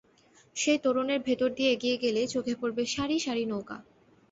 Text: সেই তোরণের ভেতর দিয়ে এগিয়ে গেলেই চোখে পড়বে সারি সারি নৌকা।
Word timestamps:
সেই 0.55 0.79
তোরণের 0.83 1.19
ভেতর 1.27 1.49
দিয়ে 1.57 1.69
এগিয়ে 1.71 1.97
গেলেই 2.03 2.27
চোখে 2.27 2.53
পড়বে 2.61 2.83
সারি 2.93 3.17
সারি 3.19 3.43
নৌকা। 3.47 3.77